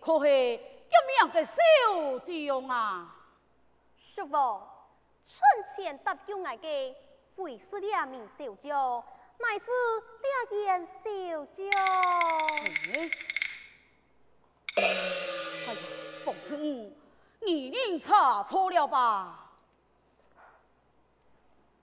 [0.00, 3.16] 可是一命的小将啊！
[3.98, 4.32] 叔父，
[5.24, 5.40] 春
[5.76, 6.96] 前答救我的，
[7.36, 9.04] 非是两名小将，
[9.38, 9.70] 乃是
[10.22, 10.32] 两
[10.64, 11.66] 员小将。
[14.76, 14.82] 哎，
[15.66, 15.78] 哎呀，
[16.24, 16.92] 奉慈母，
[17.40, 19.52] 你一定查错了吧？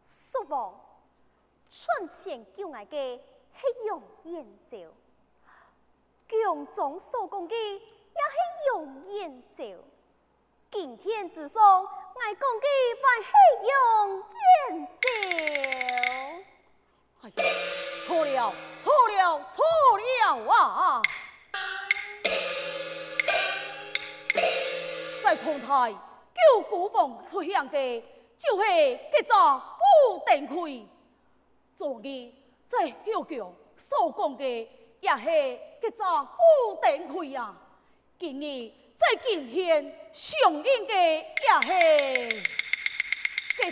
[0.06, 0.75] 叔父，
[1.70, 3.22] 春前救我的
[3.53, 4.78] 是用燕赵，
[6.30, 9.63] 宫中所讲的也是用燕赵。
[10.72, 11.88] 今天之上，我
[12.22, 12.67] 讲的
[13.02, 13.31] 还是
[13.66, 14.23] 用
[14.77, 15.07] 燕赵。
[17.22, 17.33] 哎呀，
[18.05, 19.66] 错了，错了，错
[19.97, 21.02] 了啊！
[25.23, 28.01] 在同台救孤凤出乡的，
[28.38, 30.88] 就是这只傅登魁。
[31.75, 32.31] 昨日
[32.69, 34.69] 在后桥所讲的，
[35.02, 37.56] 也是这只傅登魁啊。
[38.18, 41.26] 今日在今天上映的，也
[41.66, 42.44] 是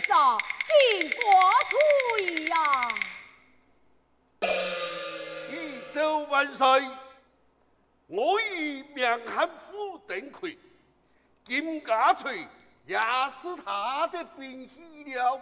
[0.14, 1.22] 做金瓜
[1.68, 2.54] 翠呀。
[5.50, 6.66] 一周万岁！
[8.06, 10.56] 我以名喊傅登魁，
[11.44, 12.46] 金家锤
[12.86, 12.98] 也
[13.30, 15.38] 是他的兵器了。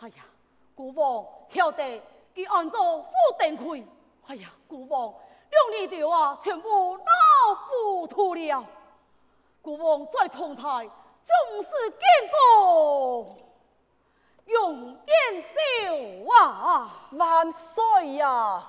[0.00, 0.26] 哎呀，
[0.74, 2.02] 国王晓得
[2.34, 3.82] 佢按照傅登魁，
[4.26, 5.14] 哎呀，国王
[5.50, 8.64] 两年条啊，全部老糊涂了。
[9.62, 10.62] 国王在同台
[11.22, 12.00] 总是见
[12.30, 13.36] 过
[14.46, 17.08] 永远走啊！
[17.12, 18.64] 万岁呀！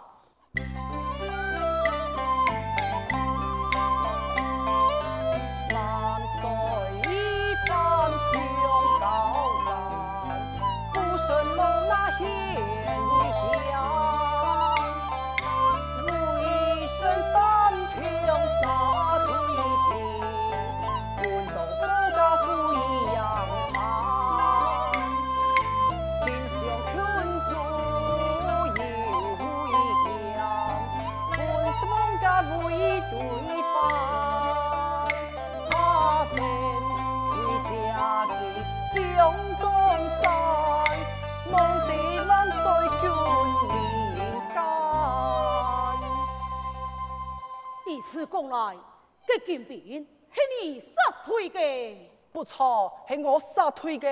[49.48, 52.12] 这金兵是你杀退的？
[52.34, 54.06] 不错，是我杀退的。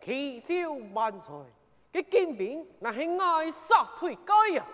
[0.00, 1.34] 祈求万岁，
[1.92, 4.64] 这金兵那是我杀退的呀，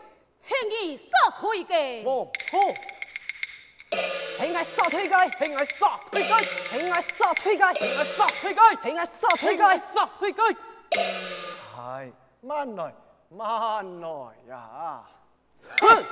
[0.43, 2.05] 是你杀退的。
[2.05, 2.59] 哦，好，
[4.37, 10.43] 是我杀退的，是我杀退的，是我杀退的，是我杀退的，是我杀退的，杀退的。
[10.91, 12.93] 系，慢来，
[13.31, 14.09] 慢来
[14.51, 15.05] 呀。
[15.81, 16.05] 哼！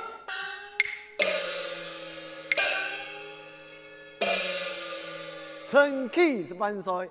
[5.67, 7.09] 臣启万岁，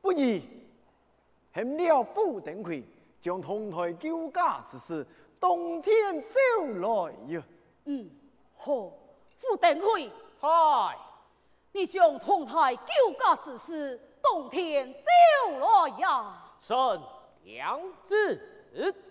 [0.00, 0.42] 不宜，
[1.52, 2.82] 恨了傅登魁，
[3.20, 5.06] 将同台救驾之事，
[5.40, 7.42] 当天收来呀。
[7.84, 8.10] 嗯，
[8.56, 8.90] 好，
[9.38, 10.10] 傅登魁，
[10.40, 10.98] 嗨，
[11.72, 16.42] 你将同台救驾之事，当天收来呀。
[16.60, 16.76] 臣
[17.44, 19.02] 杨志。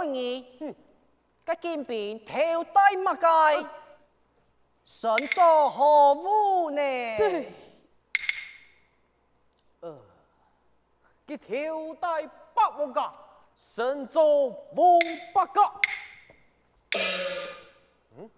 [0.00, 0.74] 爱来每年，哼，
[1.44, 3.64] 佢见边头戴马盖，
[4.84, 6.80] 身作何物呢？
[9.80, 9.98] 呃，
[11.26, 13.12] 佢头戴白王甲，
[13.54, 14.98] 身作王
[15.34, 15.72] 八甲。
[18.16, 18.30] 嗯，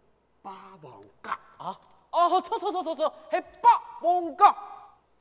[0.42, 0.50] 霸
[0.82, 1.80] 王甲啊？
[2.10, 3.70] 哦，错错错错错，系白
[4.02, 4.56] 王甲。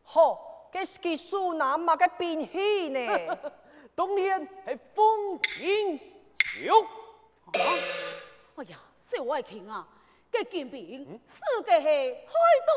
[0.04, 3.38] 好，佢是佢苏南马嘅变戏呢？
[3.94, 6.00] 当年系风天
[6.42, 6.82] 桥。
[7.46, 7.60] 啊！
[8.58, 9.88] 哎呀，小爱卿啊，
[10.32, 12.32] 这金瓶是嘅系太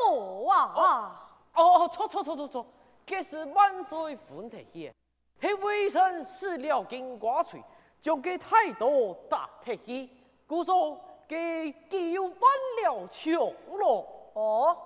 [0.07, 1.29] 多啊！
[1.53, 2.65] 哦哦，错错错错错，
[3.05, 4.91] 这是万岁欢提戏，
[5.39, 7.63] 系微臣失了金瓜锤，
[8.01, 10.09] 将佢太多大提戏，
[10.47, 12.49] 故说佢叫翻
[12.83, 14.31] 了场咯。
[14.33, 14.77] 哦，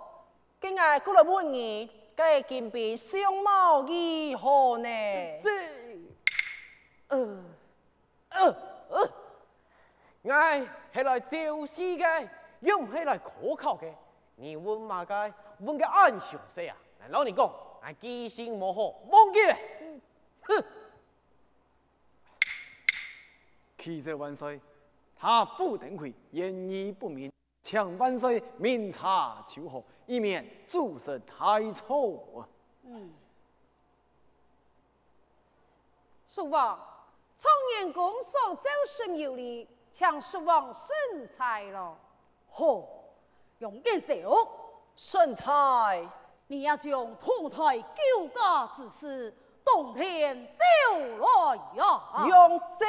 [0.61, 4.89] 今日过来问你，这金瓶相貌如何呢？
[5.41, 5.49] 这，
[7.07, 7.43] 呃，
[8.29, 8.55] 呃
[8.89, 9.12] 呃，
[10.24, 13.94] 我系来招师嘅，又唔系来可靠嘅。
[14.36, 16.77] 你问马街，问个安详些啊！
[17.00, 19.57] 来老你讲，我记性冇好，忘记了。
[20.44, 20.63] 哼！
[23.77, 24.59] 启奏万岁，
[25.15, 27.31] 他傅登魁言语不明，
[27.63, 32.47] 请万岁明察秋毫，以免诸事太错啊！
[32.83, 33.13] 嗯，
[36.27, 36.80] 叔王，
[37.41, 40.94] 苍岩宫所走生有礼，请叔王审
[41.25, 41.97] 裁咯。
[42.50, 42.83] 好，
[43.59, 44.45] 用点酒
[44.94, 46.06] 审裁，
[46.47, 49.33] 你要将土台救驾之事，
[49.63, 52.27] 当天走来呀！
[52.27, 52.86] 用走。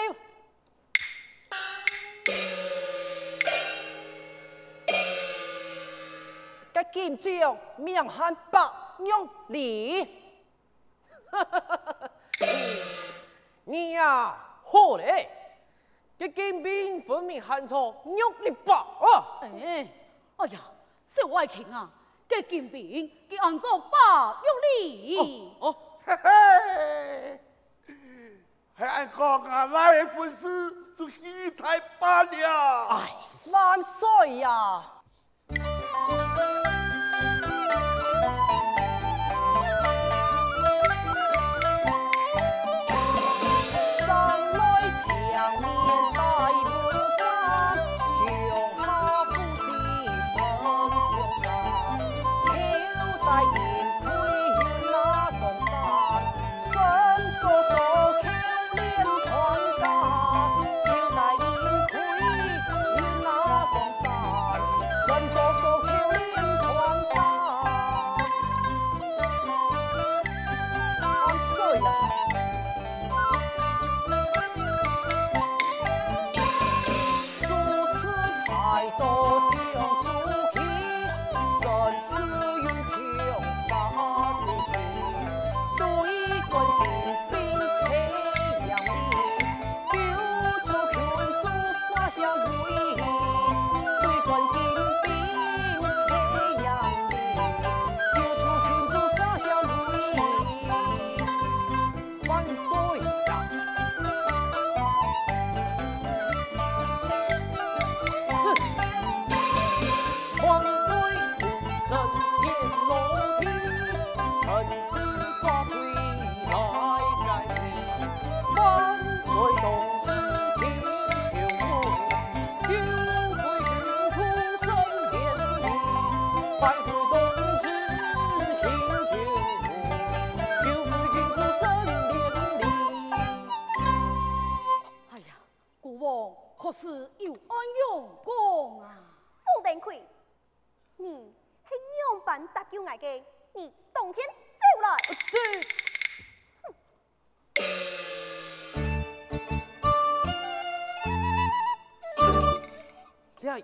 [6.72, 8.60] 个剑将名喊白
[8.98, 9.12] 玉
[9.52, 10.02] 礼，
[13.70, 15.30] 你呀好嘞！
[16.18, 19.38] 这金兵分明喊错玉礼白啊！
[19.42, 19.88] 哎，
[20.38, 20.58] 哎呀，
[21.14, 21.88] 这外勤啊，
[22.28, 23.96] 这金兵给按做白
[24.42, 24.80] 玉
[25.16, 25.56] 礼。
[25.60, 27.40] 哦，嘿嘿，
[28.74, 32.86] 还按讲啊，那一回事就戏太罢了。
[32.88, 33.16] 哎，
[33.52, 34.82] 万岁呀！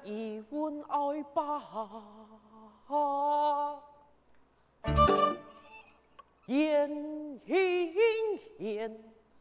[0.07, 1.61] 一问爱吧，
[6.47, 7.57] 言轻
[8.61, 8.97] 言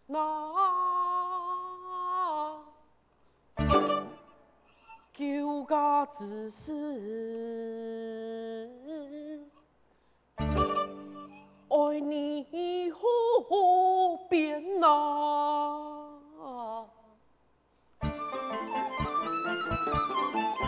[0.07, 0.19] 难，
[5.13, 6.73] 救驾之事，
[11.69, 14.17] 爱你何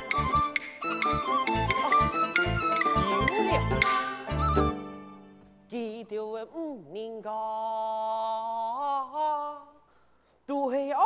[0.09, 0.43] 变难？
[5.69, 7.29] 记得我唔认噶，
[10.45, 10.99] 都系爱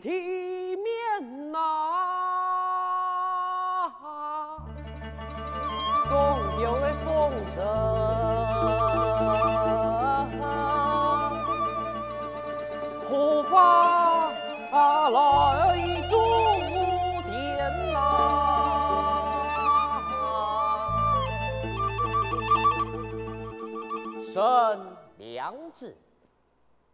[0.00, 1.58] 体面呐，
[6.08, 6.16] 共
[6.60, 8.27] 有的风声。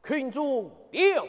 [0.07, 1.27] 群主留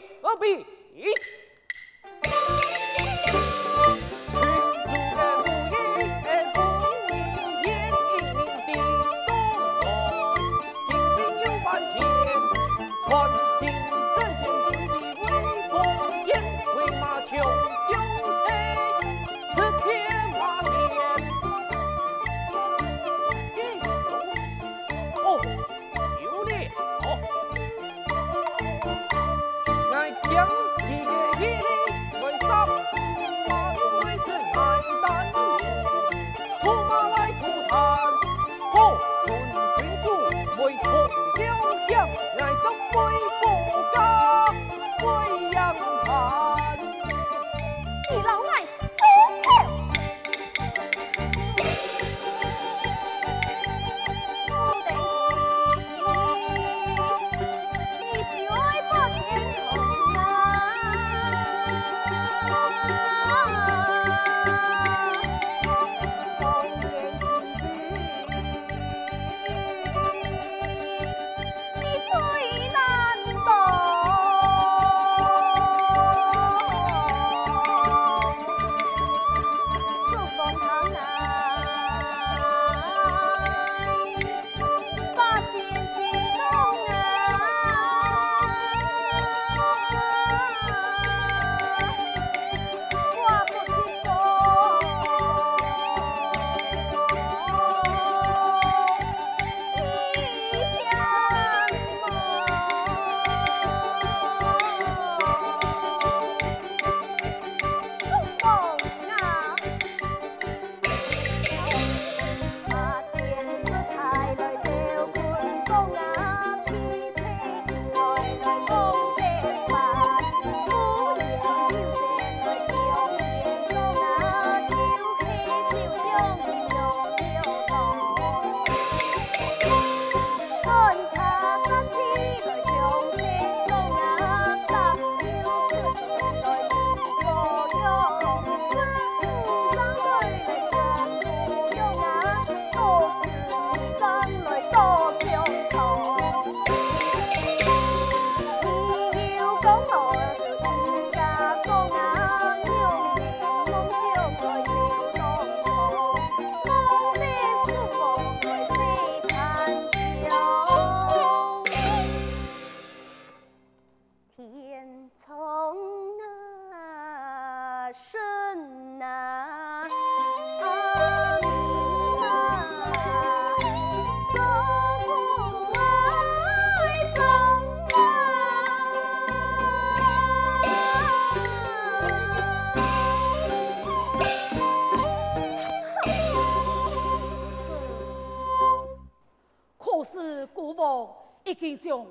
[191.58, 191.76] 笔。
[191.76, 192.06] 将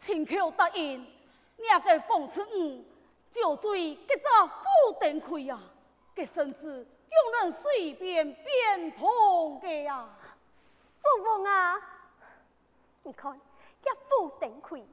[0.00, 1.04] 亲口答应，
[1.56, 2.84] 那个讽刺五
[3.30, 5.58] 就罪结扎不登亏呀，
[6.14, 10.08] 这甚至用人随便变通的呀。
[10.48, 11.80] 叔翁啊，
[13.02, 13.40] 你看
[13.82, 14.86] 这不登亏，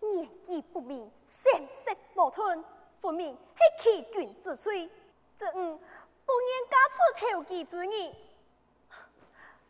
[0.00, 2.64] 言意不明，神色无吞，
[3.00, 4.88] 分明是欺君之罪。
[5.36, 8.14] 这五不愿嫁出投机之意，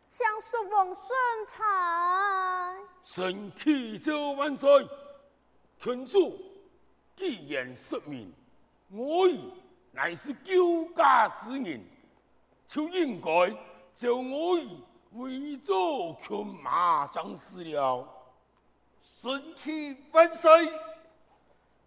[0.07, 1.15] 向叔王审
[1.47, 2.44] 裁。
[3.05, 4.67] 神启奏万岁，
[5.79, 6.41] 群主
[7.15, 8.33] 既然说明，
[8.89, 9.37] 我儿
[9.91, 11.85] 乃是救家之人，
[12.65, 13.55] 就应该
[13.93, 14.67] 将我儿
[15.11, 18.09] 为做群马将士了。
[19.03, 20.65] 神启万岁，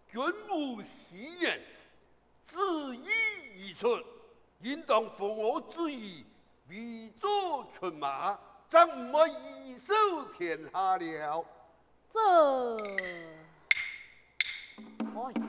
[0.09, 1.61] 君无戏言，
[2.47, 2.57] 旨
[2.95, 3.99] 意已出，
[4.61, 6.23] 应当奉我之意
[6.69, 8.39] 为做群马。
[8.69, 9.93] 怎么一手
[10.37, 11.43] 天下了？
[12.13, 12.19] 这，
[15.15, 15.41] 哎呀！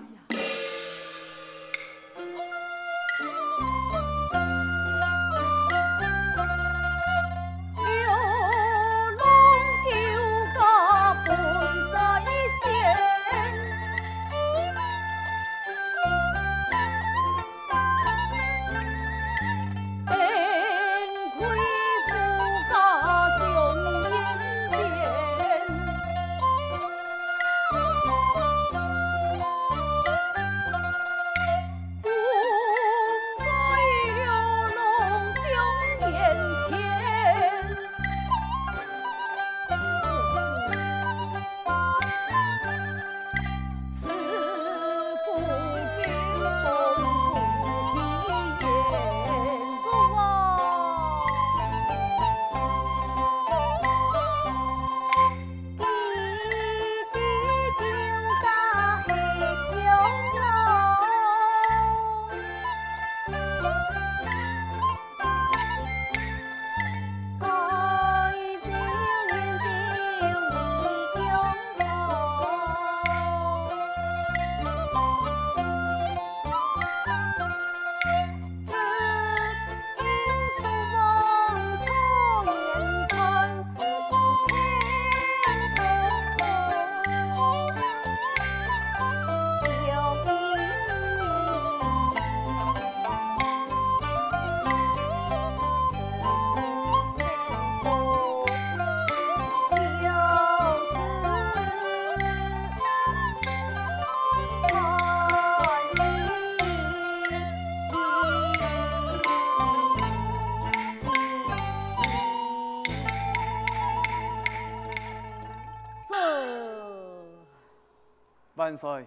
[118.71, 119.05] 万岁，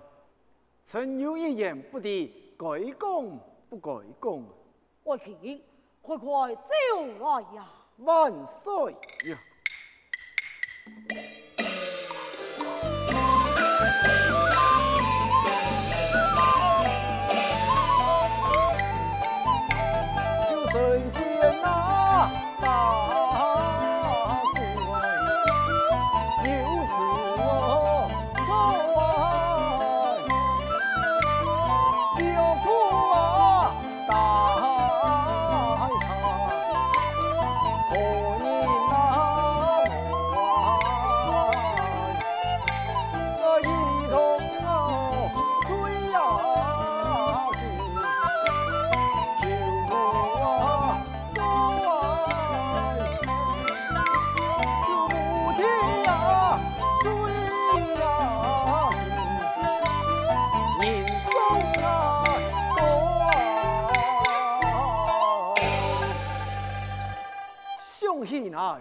[0.86, 4.46] 臣有一言不敌，该讲不该讲。
[5.06, 5.64] 爱卿，
[6.02, 6.62] 快快走
[7.20, 7.70] 来呀！
[8.00, 8.92] 万岁
[9.30, 9.40] 呀！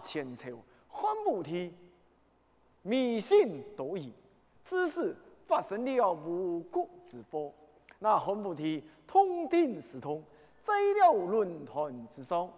[0.03, 1.73] 千秋汉武帝
[2.83, 4.13] 迷信多疑，
[4.65, 7.53] 致使发生了无国之祸。
[7.99, 10.23] 那汉武帝痛定思痛，
[10.63, 12.51] 在了论坛之上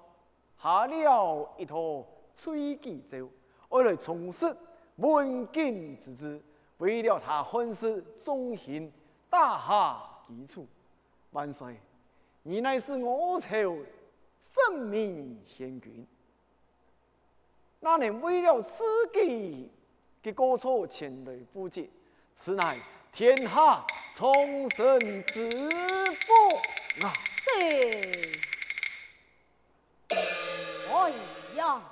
[0.60, 2.04] 下了一套
[2.34, 3.28] 摧击奏，
[3.68, 4.56] 为了重拾
[4.96, 6.42] 文景之治，
[6.78, 8.90] 为了他汉室忠心
[9.28, 10.66] 打下基础。
[11.32, 11.76] 万岁，
[12.42, 13.48] 你乃是我朝
[14.40, 16.06] 圣明贤君。
[17.84, 19.70] 那年为了自己
[20.22, 21.86] 的过错前来不解，
[22.34, 22.80] 此乃
[23.12, 24.32] 天下苍
[24.70, 26.56] 生之福
[27.04, 27.12] 啊！
[27.44, 28.32] 对，
[30.08, 31.12] 哎
[31.56, 31.82] 呀！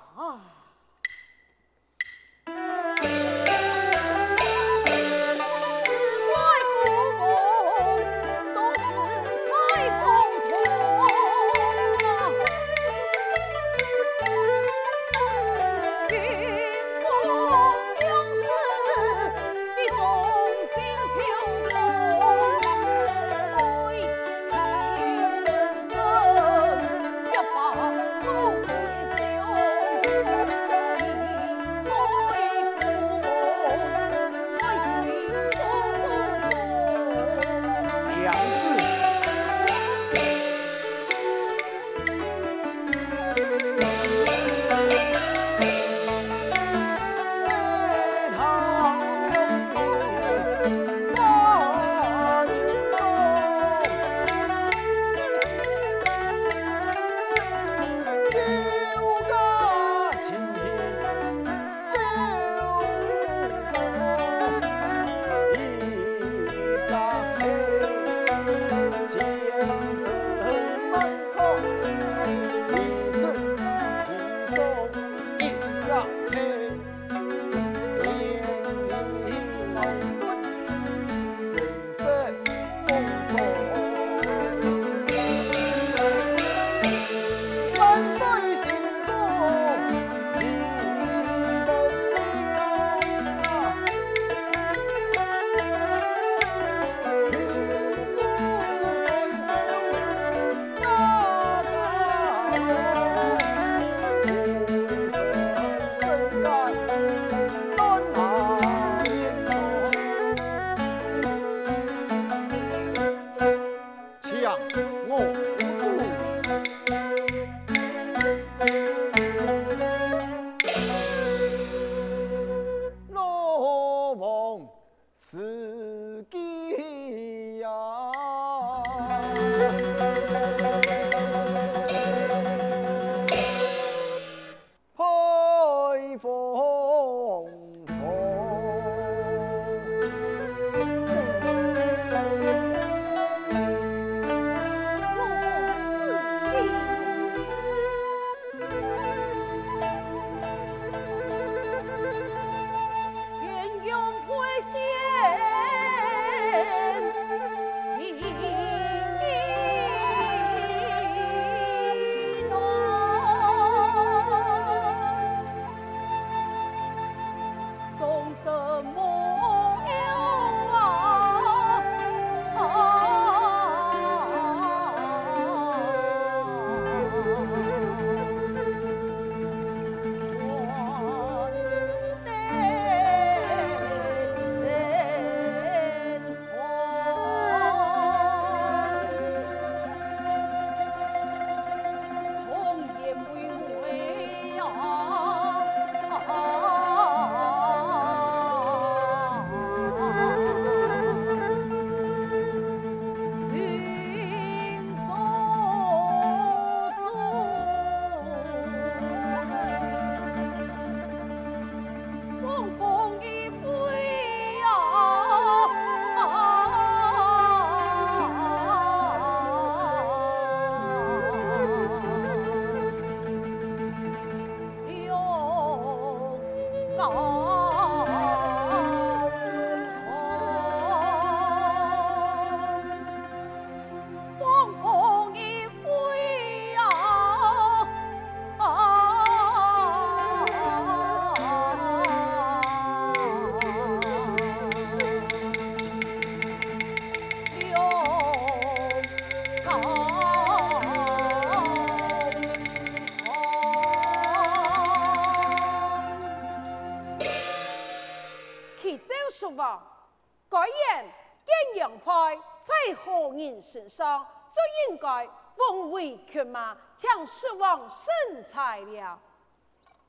[262.04, 269.18] 派在何人身上，就应该奉为犬马，将蜀王审裁了。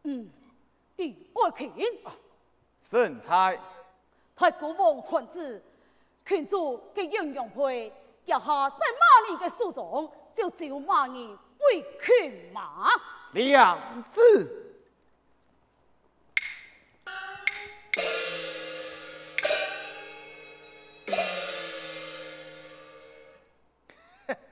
[0.03, 0.29] 嗯，
[0.95, 1.71] 第二权，
[2.83, 3.59] 审裁。
[4.35, 5.63] 太古王传旨，
[6.25, 7.73] 群主给阴阳派，
[8.25, 12.89] 一下在马人的手中，就只有马人为犬马。
[13.33, 14.62] 两字。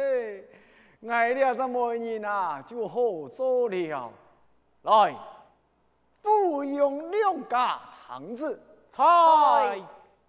[0.01, 0.47] 嘿
[1.01, 4.11] 嘿，挨了这么人啊，就好做了。
[4.81, 5.15] 来，
[6.21, 8.59] 服用两家堂子，
[8.89, 9.79] 菜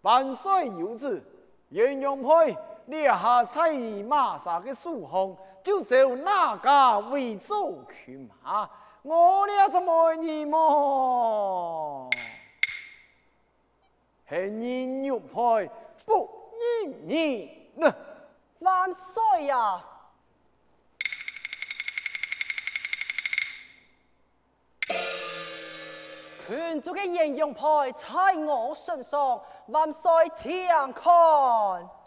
[0.03, 1.23] 万岁有旨，
[1.71, 2.55] 阴阳派
[2.87, 3.73] 列下蔡
[4.05, 8.69] 马上的书封，就走哪家为主去嘛？
[9.03, 12.11] 我了这么人么？
[14.29, 15.69] 系阴阳派
[16.05, 16.29] 不
[16.85, 17.95] 认你呢？
[18.63, 19.83] 万岁呀！
[26.47, 28.07] 群众嘅阴阳派在
[28.47, 32.02] 我身上，万岁请看。